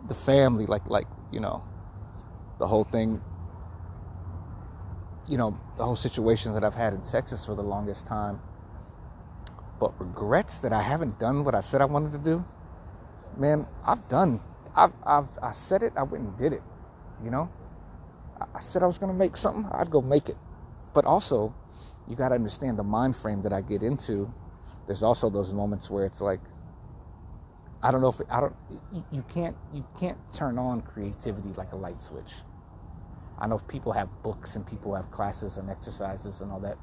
the 0.08 0.16
family, 0.16 0.68
like 0.68 0.88
like, 0.90 1.08
you 1.32 1.42
know, 1.42 1.64
the 2.60 2.68
whole 2.68 2.86
thing 2.86 3.22
you 5.30 5.38
know, 5.38 5.58
the 5.78 5.86
whole 5.86 5.96
situation 5.96 6.54
that 6.54 6.64
I've 6.64 6.76
had 6.76 6.94
in 6.94 7.02
Texas 7.02 7.46
for 7.46 7.56
the 7.56 7.64
longest 7.64 8.08
time. 8.08 8.42
But 9.80 10.00
regrets 10.00 10.60
that 10.60 10.74
I 10.74 10.82
haven't 10.82 11.20
done 11.20 11.44
what 11.46 11.56
I 11.56 11.62
said 11.62 11.82
I 11.82 11.86
wanted 11.86 12.12
to 12.14 12.20
do, 12.20 12.46
man, 13.38 13.68
I've 13.86 14.08
done. 14.10 14.42
I've, 14.76 14.94
I've 15.06 15.30
I 15.42 15.52
said 15.52 15.84
it, 15.84 15.94
I 15.96 16.04
went 16.04 16.26
and 16.26 16.38
did 16.38 16.54
it. 16.54 16.64
You 17.24 17.32
know, 17.32 17.50
I 18.56 18.60
said 18.60 18.84
I 18.84 18.88
was 18.88 18.98
going 18.98 19.12
to 19.12 19.18
make 19.18 19.38
something, 19.38 19.68
I'd 19.72 19.92
go 19.92 20.02
make 20.02 20.30
it. 20.30 20.38
But 20.94 21.06
also, 21.06 21.54
you 22.08 22.16
got 22.16 22.30
to 22.30 22.36
understand 22.36 22.78
the 22.78 22.84
mind 22.84 23.16
frame 23.16 23.42
that 23.44 23.54
I 23.54 23.62
get 23.62 23.84
into. 23.84 24.34
There's 24.88 25.04
also 25.04 25.30
those 25.30 25.54
moments 25.54 25.90
where 25.90 26.06
it's 26.06 26.22
like, 26.22 26.40
I 27.84 27.92
don't 27.92 28.02
know 28.02 28.10
if 28.10 28.20
it, 28.20 28.28
I 28.30 28.42
don't. 28.42 28.56
You 29.12 29.24
can't 29.34 29.56
you 29.74 29.86
can't 30.00 30.18
turn 30.32 30.60
on 30.60 30.82
creativity 30.82 31.50
like 31.58 31.72
a 31.72 31.76
light 31.76 32.02
switch. 32.02 32.34
I 33.40 33.48
know 33.48 33.58
people 33.58 33.92
have 33.94 34.10
books 34.22 34.56
and 34.56 34.68
people 34.68 34.94
have 34.96 35.10
classes 35.12 35.58
and 35.58 35.70
exercises 35.70 36.42
and 36.42 36.52
all 36.52 36.60
that. 36.60 36.78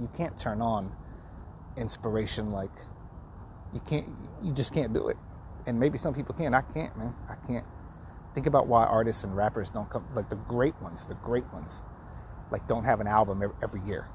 You 0.00 0.10
can't 0.16 0.36
turn 0.36 0.60
on 0.60 0.92
inspiration 1.76 2.50
like 2.50 2.72
you 3.72 3.80
can't. 3.80 4.08
You 4.42 4.52
just 4.52 4.74
can't 4.74 4.92
do 4.92 5.08
it. 5.08 5.16
And 5.66 5.78
maybe 5.78 5.98
some 5.98 6.14
people 6.14 6.34
can. 6.34 6.54
I 6.54 6.62
can't, 6.62 6.96
man. 6.98 7.14
I 7.28 7.36
can't. 7.46 7.66
Think 8.34 8.46
about 8.46 8.66
why 8.66 8.84
artists 8.84 9.24
and 9.24 9.36
rappers 9.36 9.70
don't 9.70 9.88
come, 9.90 10.06
like 10.14 10.28
the 10.30 10.36
great 10.36 10.80
ones, 10.82 11.06
the 11.06 11.14
great 11.14 11.46
ones, 11.52 11.84
like 12.50 12.66
don't 12.66 12.84
have 12.84 13.00
an 13.00 13.06
album 13.06 13.42
every 13.62 13.80
year, 13.82 14.08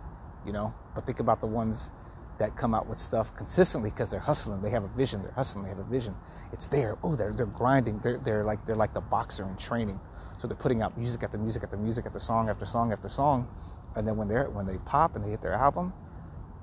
you 0.45 0.53
know? 0.53 0.73
But 0.95 1.05
think 1.05 1.19
about 1.19 1.41
the 1.41 1.47
ones 1.47 1.91
that 2.39 2.55
come 2.57 2.73
out 2.73 2.87
with 2.87 2.99
stuff 2.99 3.35
consistently 3.35 3.89
because 3.91 4.09
they're 4.11 4.19
hustling. 4.19 4.61
They 4.61 4.71
have 4.71 4.83
a 4.83 4.89
vision. 4.89 5.21
They're 5.21 5.31
hustling. 5.31 5.63
They 5.63 5.69
have 5.69 5.79
a 5.79 5.83
vision. 5.83 6.15
It's 6.51 6.67
there. 6.67 6.97
Oh, 7.03 7.15
they're 7.15 7.33
they're 7.33 7.45
grinding. 7.45 7.99
They're 7.99 8.17
they're 8.17 8.43
like 8.43 8.65
they're 8.65 8.75
like 8.75 8.93
the 8.93 9.01
boxer 9.01 9.47
in 9.47 9.55
training. 9.57 9.99
So 10.39 10.47
they're 10.47 10.57
putting 10.57 10.81
out 10.81 10.97
music 10.97 11.23
after 11.23 11.37
music 11.37 11.63
after 11.63 11.77
music 11.77 12.05
after 12.05 12.19
song 12.19 12.49
after 12.49 12.65
song 12.65 12.91
after 12.91 13.09
song, 13.09 13.47
and 13.95 14.07
then 14.07 14.17
when 14.17 14.27
they're 14.27 14.49
when 14.49 14.65
they 14.65 14.77
pop 14.79 15.15
and 15.15 15.23
they 15.23 15.29
hit 15.29 15.41
their 15.41 15.53
album, 15.53 15.93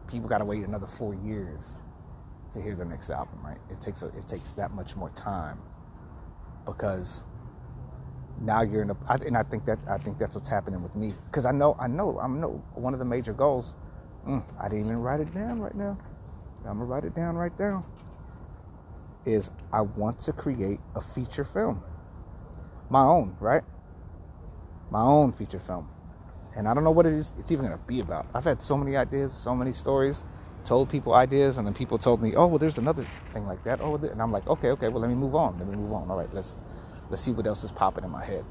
people 0.09 0.29
got 0.29 0.39
to 0.39 0.45
wait 0.45 0.65
another 0.65 0.87
four 0.87 1.15
years 1.15 1.79
to 2.53 2.61
hear 2.61 2.75
their 2.75 2.87
next 2.87 3.11
album. 3.11 3.39
Right? 3.45 3.59
It 3.71 3.81
takes 3.81 4.03
a, 4.03 4.09
it 4.09 4.27
takes 4.27 4.51
that 4.53 4.73
much 4.73 4.97
more 4.97 5.11
time 5.11 5.59
because 6.67 7.25
now 8.41 8.63
you're 8.63 8.83
in 8.83 8.91
a 8.91 8.97
and 9.27 9.37
I 9.37 9.45
think 9.45 9.65
that 9.67 9.79
I 9.91 9.99
think 9.99 10.19
that's 10.19 10.35
what's 10.35 10.49
happening 10.49 10.83
with 10.83 10.97
me 10.97 11.13
because 11.27 11.47
I 11.47 11.53
know 11.53 11.77
I 11.81 11.89
know 11.89 12.19
I'm 12.21 12.41
know 12.41 12.63
one 12.75 12.95
of 12.95 12.99
the 13.01 13.07
major 13.07 13.33
goals 13.35 13.77
Mm, 14.27 14.43
I 14.61 14.69
didn't 14.69 14.87
even 14.87 15.01
write 15.01 15.21
it 15.21 15.35
down 15.35 15.61
right 15.61 15.75
now. 15.75 15.97
I'm 16.67 16.79
gonna 16.79 16.85
write 16.85 17.05
it 17.05 17.15
down 17.15 17.37
right 17.37 17.59
now. 17.59 17.83
Is 19.25 19.51
I 19.73 19.83
want 19.83 20.21
to 20.21 20.33
create 20.33 20.81
a 20.95 21.01
feature 21.01 21.45
film, 21.45 21.83
my 22.91 23.03
own, 23.05 23.37
right? 23.41 23.63
My 24.91 25.03
own 25.03 25.33
feature 25.33 25.59
film, 25.61 25.89
and 26.57 26.69
I 26.69 26.75
don't 26.75 26.85
know 26.85 26.91
what 26.91 27.07
it 27.07 27.15
is. 27.15 27.35
It's 27.39 27.53
even 27.53 27.67
gonna 27.67 27.79
be 27.87 28.01
about. 28.01 28.27
I've 28.35 28.45
had 28.45 28.63
so 28.63 28.77
many 28.77 28.97
ideas, 28.97 29.33
so 29.33 29.55
many 29.55 29.73
stories, 29.73 30.25
told 30.65 30.91
people 30.91 31.15
ideas, 31.15 31.59
and 31.59 31.67
then 31.67 31.75
people 31.75 31.99
told 31.99 32.23
me, 32.23 32.35
"Oh, 32.37 32.47
well, 32.47 32.59
there's 32.59 32.79
another 32.79 33.07
thing 33.33 33.47
like 33.47 33.65
that." 33.65 33.81
Oh, 33.83 33.97
and 33.97 34.23
I'm 34.23 34.33
like, 34.33 34.49
"Okay, 34.49 34.71
okay, 34.73 34.89
well, 34.89 35.01
let 35.01 35.11
me 35.11 35.17
move 35.17 35.35
on. 35.35 35.59
Let 35.59 35.69
me 35.69 35.77
move 35.77 35.93
on. 35.93 36.11
All 36.11 36.19
right, 36.19 36.33
let's 36.35 36.57
let's 37.11 37.23
see 37.23 37.33
what 37.33 37.47
else 37.47 37.65
is 37.65 37.73
popping 37.73 38.05
in 38.05 38.11
my 38.11 38.25
head." 38.25 38.45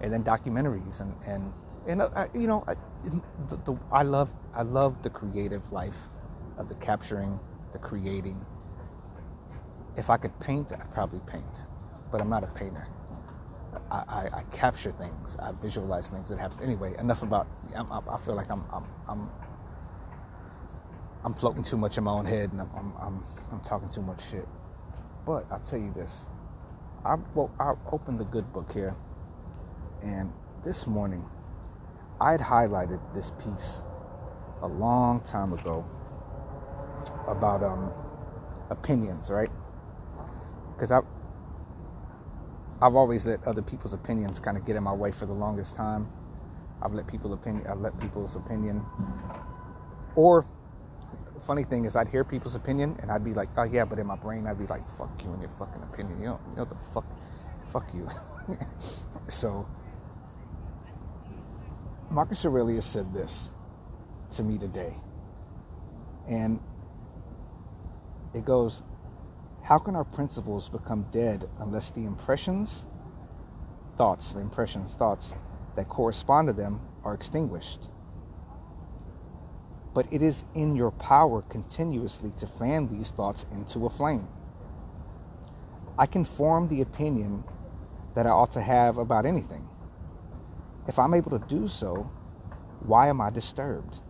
And 0.00 0.12
then 0.12 0.24
documentaries 0.24 1.00
and 1.00 1.14
and 1.26 1.52
and 1.86 2.02
uh, 2.02 2.26
you 2.34 2.46
know, 2.46 2.64
I, 2.68 2.74
the, 3.48 3.56
the, 3.64 3.78
I 3.90 4.02
love 4.02 4.30
I 4.54 4.62
love 4.62 5.02
the 5.02 5.10
creative 5.10 5.72
life 5.72 5.98
of 6.58 6.68
the 6.68 6.74
capturing, 6.76 7.38
the 7.72 7.78
creating. 7.78 8.44
If 9.96 10.10
I 10.10 10.16
could 10.16 10.38
paint, 10.40 10.72
I'd 10.72 10.92
probably 10.92 11.20
paint, 11.26 11.66
but 12.10 12.20
I'm 12.20 12.30
not 12.30 12.44
a 12.44 12.48
painter. 12.48 12.86
I, 13.90 14.04
I, 14.08 14.38
I 14.38 14.42
capture 14.52 14.92
things, 14.92 15.36
I 15.36 15.52
visualize 15.52 16.08
things 16.08 16.28
that 16.28 16.38
happen. 16.38 16.58
Anyway, 16.62 16.94
enough 16.98 17.22
about. 17.22 17.46
I'm, 17.74 17.90
i 17.92 18.18
feel 18.18 18.34
like 18.34 18.50
I'm, 18.50 18.64
I'm 18.72 18.84
I'm 19.08 19.30
I'm 21.24 21.34
floating 21.34 21.62
too 21.62 21.76
much 21.76 21.98
in 21.98 22.04
my 22.04 22.12
own 22.12 22.26
head, 22.26 22.52
and 22.52 22.60
I'm 22.60 22.70
I'm 22.74 22.92
I'm, 23.00 23.24
I'm 23.52 23.60
talking 23.60 23.88
too 23.88 24.02
much 24.02 24.28
shit. 24.30 24.46
But 25.26 25.46
I'll 25.50 25.60
tell 25.60 25.78
you 25.78 25.92
this. 25.94 26.26
I 27.04 27.16
well, 27.34 27.50
I 27.58 27.72
opened 27.90 28.20
the 28.20 28.24
good 28.24 28.52
book 28.52 28.72
here, 28.72 28.94
and 30.02 30.32
this 30.64 30.86
morning 30.86 31.24
I'd 32.20 32.40
highlighted 32.40 33.00
this 33.12 33.32
piece 33.42 33.82
a 34.62 34.68
long 34.68 35.20
time 35.22 35.52
ago 35.52 35.84
about 37.26 37.64
um, 37.64 37.92
opinions, 38.70 39.30
right? 39.30 39.50
Because 40.74 40.92
I, 40.92 41.00
I've 42.80 42.94
always 42.94 43.26
let 43.26 43.44
other 43.48 43.62
people's 43.62 43.94
opinions 43.94 44.38
kind 44.38 44.56
of 44.56 44.64
get 44.64 44.76
in 44.76 44.84
my 44.84 44.94
way 44.94 45.10
for 45.10 45.26
the 45.26 45.32
longest 45.32 45.74
time. 45.74 46.08
I've 46.80 46.94
let 46.94 47.08
people 47.08 47.32
opinion, 47.32 47.66
I 47.68 47.74
let 47.74 47.98
people's 47.98 48.36
opinion, 48.36 48.84
or 50.14 50.46
funny 51.52 51.64
thing 51.64 51.84
is, 51.84 51.96
I'd 51.96 52.08
hear 52.08 52.24
people's 52.24 52.54
opinion 52.54 52.96
and 53.02 53.12
I'd 53.12 53.22
be 53.22 53.34
like, 53.34 53.50
oh 53.58 53.64
yeah, 53.64 53.84
but 53.84 53.98
in 53.98 54.06
my 54.06 54.16
brain 54.16 54.46
I'd 54.46 54.58
be 54.58 54.66
like, 54.68 54.88
fuck 54.96 55.22
you 55.22 55.30
and 55.34 55.42
your 55.42 55.50
fucking 55.58 55.82
opinion. 55.82 56.18
You 56.18 56.28
know, 56.28 56.40
you 56.48 56.56
know 56.56 56.64
the 56.64 56.76
fuck, 56.94 57.04
fuck 57.70 57.92
you. 57.92 58.08
so 59.28 59.68
Marcus 62.10 62.46
Aurelius 62.46 62.86
said 62.86 63.12
this 63.12 63.52
to 64.36 64.42
me 64.42 64.56
today. 64.56 64.94
And 66.26 66.58
it 68.32 68.46
goes, 68.46 68.82
How 69.62 69.76
can 69.76 69.94
our 69.94 70.04
principles 70.04 70.70
become 70.70 71.04
dead 71.10 71.50
unless 71.58 71.90
the 71.90 72.06
impressions, 72.06 72.86
thoughts, 73.98 74.32
the 74.32 74.40
impressions, 74.40 74.94
thoughts 74.94 75.34
that 75.76 75.90
correspond 75.90 76.48
to 76.48 76.54
them 76.54 76.80
are 77.04 77.12
extinguished? 77.12 77.90
But 79.94 80.12
it 80.12 80.22
is 80.22 80.44
in 80.54 80.74
your 80.74 80.90
power 80.90 81.42
continuously 81.42 82.32
to 82.38 82.46
fan 82.46 82.88
these 82.88 83.10
thoughts 83.10 83.46
into 83.52 83.86
a 83.86 83.90
flame. 83.90 84.28
I 85.98 86.06
can 86.06 86.24
form 86.24 86.68
the 86.68 86.80
opinion 86.80 87.44
that 88.14 88.26
I 88.26 88.30
ought 88.30 88.52
to 88.52 88.62
have 88.62 88.98
about 88.98 89.26
anything. 89.26 89.68
If 90.88 90.98
I'm 90.98 91.14
able 91.14 91.38
to 91.38 91.46
do 91.46 91.68
so, 91.68 92.10
why 92.80 93.08
am 93.08 93.20
I 93.20 93.30
disturbed? 93.30 94.00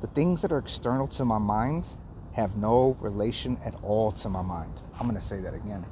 The 0.00 0.06
things 0.08 0.42
that 0.42 0.52
are 0.52 0.58
external 0.58 1.06
to 1.08 1.24
my 1.24 1.38
mind 1.38 1.86
have 2.32 2.56
no 2.56 2.96
relation 3.00 3.58
at 3.64 3.74
all 3.82 4.10
to 4.12 4.28
my 4.28 4.42
mind. 4.42 4.80
I'm 4.94 5.02
going 5.02 5.14
to 5.14 5.20
say 5.20 5.40
that 5.40 5.54
again. 5.54 5.84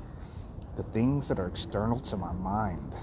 The 0.77 0.83
things 0.85 1.29
that 1.29 1.39
are 1.39 1.47
external 1.47 2.01
to 2.01 2.17
my 2.17 2.33
mind 2.33 2.95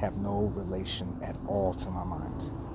have 0.00 0.16
no 0.16 0.52
relation 0.54 1.18
at 1.22 1.36
all 1.46 1.74
to 1.74 1.90
my 1.90 2.04
mind. 2.04 2.69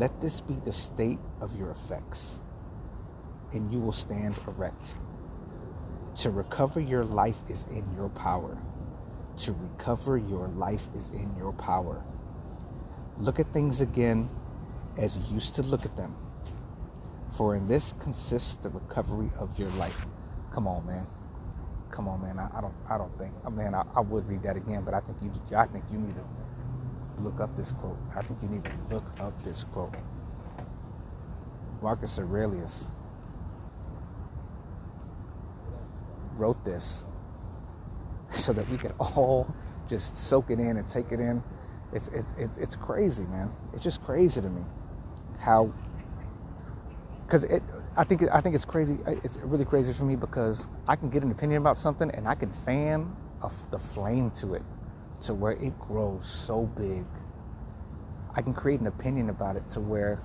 Let 0.00 0.18
this 0.22 0.40
be 0.40 0.54
the 0.64 0.72
state 0.72 1.18
of 1.42 1.58
your 1.58 1.70
effects, 1.70 2.40
and 3.52 3.70
you 3.70 3.80
will 3.80 3.92
stand 3.92 4.34
erect. 4.48 4.94
To 6.22 6.30
recover 6.30 6.80
your 6.80 7.04
life 7.04 7.36
is 7.50 7.66
in 7.70 7.84
your 7.94 8.08
power. 8.08 8.56
To 9.40 9.52
recover 9.52 10.16
your 10.16 10.48
life 10.48 10.88
is 10.94 11.10
in 11.10 11.30
your 11.36 11.52
power. 11.52 12.02
Look 13.18 13.40
at 13.40 13.52
things 13.52 13.82
again 13.82 14.30
as 14.96 15.18
you 15.18 15.34
used 15.34 15.54
to 15.56 15.62
look 15.62 15.84
at 15.84 15.94
them. 15.98 16.16
For 17.30 17.54
in 17.54 17.68
this 17.68 17.92
consists 18.00 18.54
the 18.56 18.70
recovery 18.70 19.30
of 19.38 19.58
your 19.58 19.70
life. 19.72 20.06
Come 20.50 20.66
on, 20.66 20.86
man. 20.86 21.06
Come 21.90 22.08
on, 22.08 22.22
man. 22.22 22.38
I, 22.38 22.48
I 22.56 22.62
don't. 22.62 22.74
I 22.88 22.96
don't 22.96 23.18
think. 23.18 23.34
Man, 23.52 23.74
I, 23.74 23.84
I, 23.94 24.00
would 24.00 24.26
read 24.26 24.44
that 24.44 24.56
again, 24.56 24.82
but 24.82 24.94
I 24.94 25.00
think 25.00 25.18
you. 25.22 25.30
I 25.58 25.66
think 25.66 25.84
you 25.92 25.98
need 25.98 26.14
to 26.14 26.24
look 27.22 27.40
up 27.40 27.56
this 27.56 27.72
quote. 27.72 27.98
I 28.14 28.22
think 28.22 28.40
you 28.42 28.48
need 28.48 28.64
to 28.64 28.72
look 28.90 29.04
up 29.20 29.42
this 29.44 29.64
quote. 29.64 29.94
Marcus 31.82 32.18
Aurelius 32.18 32.86
wrote 36.36 36.62
this 36.64 37.04
so 38.28 38.52
that 38.52 38.68
we 38.68 38.76
could 38.76 38.94
all 38.98 39.54
just 39.88 40.16
soak 40.16 40.50
it 40.50 40.60
in 40.60 40.76
and 40.76 40.86
take 40.86 41.10
it 41.12 41.20
in 41.20 41.42
it's 41.92 42.08
it's 42.38 42.56
it's 42.56 42.76
crazy, 42.76 43.24
man. 43.24 43.50
It's 43.72 43.82
just 43.82 44.02
crazy 44.04 44.40
to 44.40 44.48
me 44.48 44.62
how 45.38 45.72
because 47.26 47.44
it 47.44 47.62
I 47.96 48.04
think 48.04 48.22
I 48.32 48.40
think 48.40 48.54
it's 48.54 48.64
crazy. 48.64 48.98
It's 49.24 49.38
really 49.38 49.64
crazy 49.64 49.92
for 49.92 50.04
me 50.04 50.16
because 50.16 50.68
I 50.86 50.94
can 50.96 51.10
get 51.10 51.24
an 51.24 51.30
opinion 51.30 51.60
about 51.60 51.76
something 51.76 52.10
and 52.12 52.28
I 52.28 52.34
can 52.34 52.52
fan 52.52 53.14
the 53.70 53.78
flame 53.78 54.30
to 54.30 54.54
it 54.54 54.62
to 55.22 55.34
where 55.34 55.52
it 55.52 55.78
grows 55.78 56.26
so 56.26 56.66
big. 56.66 57.04
I 58.34 58.42
can 58.42 58.54
create 58.54 58.80
an 58.80 58.86
opinion 58.86 59.30
about 59.30 59.56
it 59.56 59.68
to 59.70 59.80
where, 59.80 60.22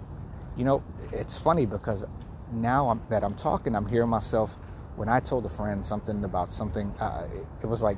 you 0.58 0.66
know, 0.66 0.84
it's 1.12 1.38
funny 1.38 1.66
because 1.66 2.06
now 2.54 2.90
I'm, 2.90 3.02
that 3.10 3.24
I'm 3.24 3.36
talking, 3.36 3.75
I'm 3.75 3.88
hearing 3.88 4.10
myself. 4.10 4.58
When 4.96 5.10
I 5.10 5.20
told 5.20 5.46
a 5.46 5.50
friend 5.50 5.86
something 5.86 6.24
about 6.24 6.52
something, 6.52 6.92
uh, 7.00 7.28
it, 7.34 7.46
it 7.64 7.68
was 7.68 7.84
like 7.84 7.98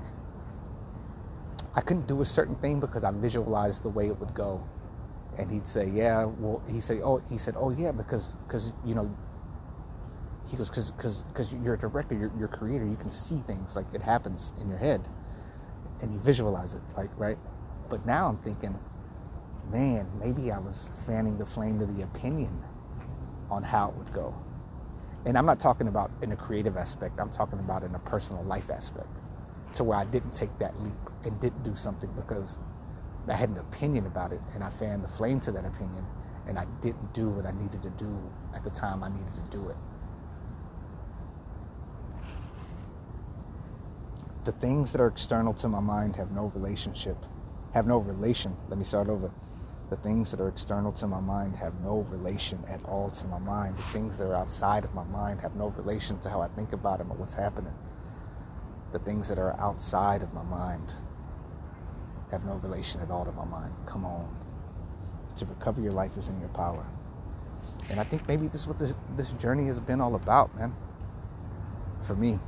I 1.75 1.81
couldn't 1.81 2.07
do 2.07 2.21
a 2.21 2.25
certain 2.25 2.55
thing 2.55 2.79
because 2.79 3.03
I 3.03 3.11
visualized 3.11 3.83
the 3.83 3.89
way 3.89 4.07
it 4.07 4.19
would 4.19 4.33
go. 4.33 4.63
And 5.37 5.51
he'd 5.51 5.67
say, 5.67 5.87
"Yeah." 5.89 6.25
Well, 6.25 6.63
he 6.67 6.79
say, 6.79 7.01
"Oh," 7.01 7.19
he 7.29 7.37
said, 7.37 7.55
"Oh, 7.57 7.69
yeah," 7.69 7.91
because 7.91 8.35
because 8.47 8.73
you 8.85 8.95
know. 8.95 9.15
He 10.47 10.57
goes, 10.57 10.69
"Cause 10.69 10.91
cause 10.97 11.23
cause 11.33 11.53
you're 11.53 11.75
a 11.75 11.77
director, 11.79 12.15
you're, 12.15 12.31
you're 12.37 12.47
a 12.47 12.57
creator. 12.57 12.85
You 12.85 12.95
can 12.95 13.11
see 13.11 13.37
things 13.39 13.75
like 13.75 13.85
it 13.93 14.01
happens 14.01 14.53
in 14.59 14.69
your 14.69 14.79
head, 14.79 15.07
and 16.01 16.13
you 16.13 16.19
visualize 16.19 16.73
it, 16.73 16.81
like 16.95 17.09
right." 17.17 17.37
But 17.89 18.05
now 18.05 18.27
I'm 18.27 18.37
thinking, 18.37 18.77
man, 19.71 20.07
maybe 20.19 20.51
I 20.51 20.59
was 20.59 20.89
fanning 21.05 21.37
the 21.37 21.45
flame 21.45 21.79
to 21.79 21.85
the 21.85 22.03
opinion 22.03 22.63
on 23.49 23.63
how 23.63 23.89
it 23.89 23.95
would 23.95 24.13
go. 24.13 24.33
And 25.25 25.37
I'm 25.37 25.45
not 25.45 25.59
talking 25.59 25.87
about 25.87 26.11
in 26.21 26.31
a 26.31 26.35
creative 26.35 26.77
aspect. 26.77 27.19
I'm 27.19 27.29
talking 27.29 27.59
about 27.59 27.83
in 27.83 27.95
a 27.95 27.99
personal 27.99 28.43
life 28.43 28.69
aspect 28.69 29.21
to 29.73 29.83
where 29.83 29.97
I 29.97 30.05
didn't 30.05 30.31
take 30.31 30.57
that 30.59 30.79
leap 30.81 30.93
and 31.23 31.39
didn't 31.39 31.63
do 31.63 31.75
something 31.75 32.09
because 32.13 32.57
I 33.27 33.33
had 33.33 33.49
an 33.49 33.57
opinion 33.57 34.05
about 34.05 34.31
it 34.31 34.41
and 34.53 34.63
I 34.63 34.69
fanned 34.69 35.03
the 35.03 35.09
flame 35.09 35.39
to 35.41 35.51
that 35.51 35.65
opinion 35.65 36.05
and 36.47 36.57
I 36.57 36.65
didn't 36.81 37.13
do 37.13 37.29
what 37.29 37.45
I 37.45 37.51
needed 37.51 37.83
to 37.83 37.89
do 37.91 38.17
at 38.55 38.63
the 38.63 38.69
time 38.69 39.03
I 39.03 39.09
needed 39.09 39.35
to 39.35 39.57
do 39.57 39.69
it. 39.69 39.75
The 44.47 44.53
things 44.53 44.93
that 44.93 45.01
are 45.01 45.07
external 45.07 45.53
to 45.55 45.67
my 45.67 45.81
mind 45.81 46.15
have 46.15 46.31
no 46.31 46.53
relationship, 46.55 47.17
have 47.73 47.85
no 47.85 47.97
relation. 47.99 48.55
Let 48.69 48.79
me 48.79 48.85
start 48.85 49.09
over. 49.09 49.29
The 49.89 49.97
things 49.97 50.31
that 50.31 50.39
are 50.39 50.47
external 50.47 50.93
to 50.93 51.07
my 51.07 51.19
mind 51.19 51.57
have 51.57 51.73
no 51.81 51.99
relation 52.09 52.63
at 52.69 52.83
all 52.85 53.09
to 53.09 53.27
my 53.27 53.39
mind. 53.39 53.77
The 53.77 53.83
things 53.83 54.17
that 54.17 54.27
are 54.27 54.35
outside 54.35 54.85
of 54.85 54.95
my 54.95 55.03
mind 55.03 55.41
have 55.41 55.55
no 55.57 55.67
relation 55.67 56.17
to 56.19 56.29
how 56.29 56.41
I 56.41 56.47
think 56.47 56.71
about 56.71 56.99
them 56.99 57.11
or 57.11 57.17
what's 57.17 57.33
happening 57.33 57.73
the 58.91 58.99
things 58.99 59.27
that 59.27 59.37
are 59.37 59.59
outside 59.59 60.23
of 60.23 60.33
my 60.33 60.43
mind 60.43 60.93
have 62.31 62.45
no 62.45 62.55
relation 62.55 63.01
at 63.01 63.11
all 63.11 63.25
to 63.25 63.31
my 63.33 63.45
mind. 63.45 63.73
Come 63.85 64.05
on. 64.05 64.35
To 65.37 65.45
recover 65.45 65.81
your 65.81 65.91
life 65.91 66.17
is 66.17 66.27
in 66.27 66.39
your 66.39 66.49
power. 66.49 66.85
And 67.89 67.99
I 67.99 68.03
think 68.03 68.27
maybe 68.27 68.47
this 68.47 68.61
is 68.61 68.67
what 68.67 68.77
this, 68.77 68.93
this 69.15 69.31
journey 69.33 69.65
has 69.67 69.79
been 69.79 70.01
all 70.01 70.15
about, 70.15 70.55
man. 70.55 70.75
For 72.01 72.15
me, 72.15 72.39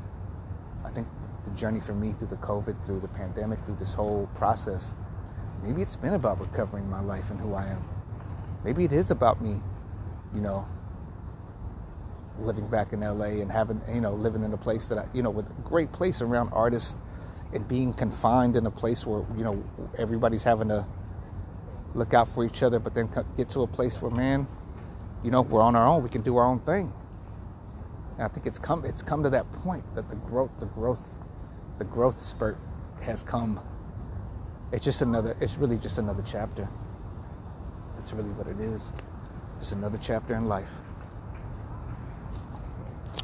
I 0.84 0.89
think 0.91 1.08
the 1.43 1.51
journey 1.51 1.79
for 1.79 1.93
me 1.93 2.13
through 2.17 2.29
the 2.29 2.38
COVID, 2.38 2.86
through 2.86 3.00
the 3.00 3.08
pandemic, 3.08 3.63
through 3.65 3.77
this 3.77 3.93
whole 3.93 4.29
process, 4.36 4.96
maybe 5.63 5.81
it's 5.81 5.96
been 5.96 6.13
about 6.13 6.39
recovering 6.39 6.89
my 6.89 7.01
life 7.01 7.29
and 7.31 7.39
who 7.39 7.53
I 7.53 7.65
am. 7.67 7.84
Maybe 8.63 8.84
it 8.84 8.93
is 8.93 9.12
about 9.12 9.41
me, 9.41 9.62
you 10.34 10.41
know, 10.41 10.67
living 12.39 12.67
back 12.67 12.93
in 12.93 13.01
LA 13.01 13.41
and 13.41 13.51
having, 13.51 13.81
you 13.93 14.01
know, 14.01 14.13
living 14.13 14.43
in 14.43 14.53
a 14.53 14.58
place 14.58 14.88
that 14.88 14.98
I, 14.98 15.05
you 15.13 15.24
know, 15.24 15.29
with 15.29 15.50
a 15.50 15.62
great 15.63 15.91
place 15.91 16.22
around 16.22 16.50
artists 16.53 16.98
and 17.53 17.67
being 17.67 17.93
confined 17.93 18.55
in 18.55 18.65
a 18.65 18.72
place 18.72 19.05
where, 19.05 19.24
you 19.38 19.43
know, 19.43 19.63
everybody's 19.98 20.43
having 20.43 20.69
to 20.69 20.86
look 21.96 22.13
out 22.13 22.27
for 22.27 22.46
each 22.46 22.63
other, 22.63 22.79
but 22.79 22.93
then 22.93 23.10
get 23.36 23.50
to 23.50 23.62
a 23.62 23.67
place 23.67 24.01
where, 24.01 24.12
man, 24.12 24.48
you 25.24 25.31
know, 25.31 25.41
we're 25.41 25.62
on 25.62 25.75
our 25.75 25.86
own. 25.86 26.03
We 26.03 26.10
can 26.10 26.22
do 26.22 26.38
our 26.38 26.46
own 26.46 26.60
thing. 26.60 26.93
And 28.17 28.24
I 28.24 28.27
think 28.27 28.46
it's 28.46 28.60
come, 28.60 28.86
it's 28.86 29.01
come 29.01 29.24
to 29.24 29.29
that 29.31 29.51
point 29.51 29.84
that 29.96 30.10
the 30.10 30.15
growth, 30.15 30.51
the 30.60 30.67
growth, 30.67 31.15
the 31.79 31.86
growth 31.86 32.21
spurt 32.21 32.57
has 33.01 33.24
come. 33.24 33.59
It's 34.71 34.86
just 34.86 35.01
another, 35.01 35.36
it's 35.39 35.57
really 35.57 35.77
just 35.77 35.98
another 35.98 36.24
chapter. 36.25 36.67
That's 37.95 38.13
really 38.13 38.29
what 38.31 38.48
it 38.48 38.59
is. 38.59 38.93
Just 39.59 39.71
another 39.71 39.98
chapter 39.98 40.36
in 40.36 40.48
life. 40.48 40.69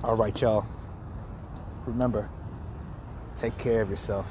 All 0.03 0.15
right, 0.15 0.39
y'all. 0.41 0.65
Remember, 1.85 2.29
take 3.35 3.57
care 3.57 3.81
of 3.81 3.89
yourself. 3.89 4.25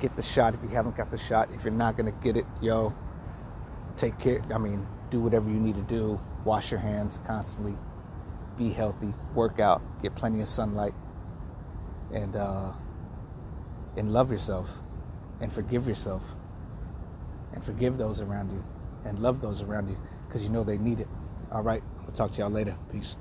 Get 0.00 0.16
the 0.16 0.22
shot 0.22 0.54
if 0.54 0.62
you 0.62 0.68
haven't 0.68 0.96
got 0.96 1.10
the 1.10 1.18
shot. 1.18 1.48
If 1.54 1.64
you're 1.64 1.72
not 1.72 1.96
going 1.96 2.12
to 2.12 2.18
get 2.20 2.36
it, 2.36 2.46
yo, 2.60 2.94
take 3.94 4.18
care. 4.18 4.40
I 4.52 4.58
mean, 4.58 4.86
do 5.10 5.20
whatever 5.20 5.48
you 5.48 5.58
need 5.60 5.76
to 5.76 5.82
do. 5.82 6.18
Wash 6.44 6.70
your 6.70 6.80
hands 6.80 7.20
constantly. 7.26 7.76
Be 8.56 8.70
healthy. 8.70 9.12
Work 9.34 9.60
out. 9.60 9.82
Get 10.02 10.14
plenty 10.14 10.40
of 10.40 10.48
sunlight. 10.48 10.94
And, 12.12 12.36
uh, 12.36 12.72
and 13.96 14.12
love 14.12 14.30
yourself. 14.30 14.70
And 15.40 15.52
forgive 15.52 15.86
yourself. 15.86 16.22
And 17.52 17.64
forgive 17.64 17.98
those 17.98 18.20
around 18.20 18.50
you. 18.50 18.64
And 19.04 19.18
love 19.18 19.40
those 19.40 19.62
around 19.62 19.88
you 19.88 19.96
because 20.26 20.44
you 20.44 20.50
know 20.50 20.64
they 20.64 20.78
need 20.78 21.00
it. 21.00 21.08
All 21.50 21.62
right. 21.62 21.82
We'll 22.02 22.12
talk 22.12 22.32
to 22.32 22.40
y'all 22.40 22.50
later. 22.50 22.76
Peace. 22.92 23.16